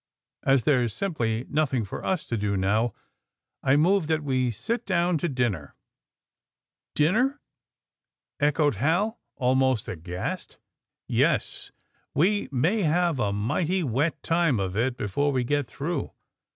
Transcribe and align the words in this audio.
^^As 0.47 0.63
there's 0.63 0.95
simply 0.95 1.45
nothing 1.47 1.85
for 1.85 2.03
us 2.03 2.25
to 2.25 2.35
do 2.35 2.57
now 2.57 2.95
I 3.61 3.75
move 3.75 4.07
that 4.07 4.23
we 4.23 4.49
sit 4.49 4.83
down 4.87 5.19
to 5.19 5.29
dinner." 5.29 5.75
*^ 6.91 6.93
Dinner!" 6.95 7.39
echoed 8.39 8.73
Hal, 8.81 9.19
almost 9.35 9.87
aghast. 9.87 10.57
*^Yes, 11.07 11.69
we 12.15 12.49
may 12.51 12.81
have 12.81 13.19
a 13.19 13.31
mighty 13.31 13.83
wet 13.83 14.23
time 14.23 14.59
of 14.59 14.75
it 14.75 14.97
before 14.97 15.31
we 15.31 15.43
get 15.43 15.67
through. 15.67 16.09